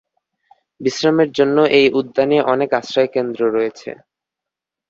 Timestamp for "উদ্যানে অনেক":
1.99-2.69